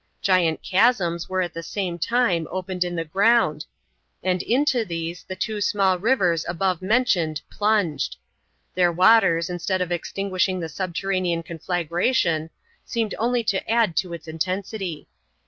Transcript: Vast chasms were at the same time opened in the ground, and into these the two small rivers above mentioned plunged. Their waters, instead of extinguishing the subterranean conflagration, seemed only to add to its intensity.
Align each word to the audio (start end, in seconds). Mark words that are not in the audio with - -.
Vast 0.25 0.63
chasms 0.63 1.29
were 1.29 1.43
at 1.43 1.53
the 1.53 1.61
same 1.61 1.99
time 1.99 2.47
opened 2.49 2.83
in 2.83 2.95
the 2.95 3.05
ground, 3.05 3.67
and 4.23 4.41
into 4.41 4.83
these 4.83 5.23
the 5.27 5.35
two 5.35 5.61
small 5.61 5.99
rivers 5.99 6.43
above 6.47 6.81
mentioned 6.81 7.39
plunged. 7.51 8.15
Their 8.73 8.91
waters, 8.91 9.47
instead 9.47 9.79
of 9.79 9.91
extinguishing 9.91 10.59
the 10.59 10.69
subterranean 10.69 11.43
conflagration, 11.43 12.49
seemed 12.83 13.13
only 13.19 13.43
to 13.43 13.69
add 13.69 13.95
to 13.97 14.11
its 14.11 14.27
intensity. 14.27 15.07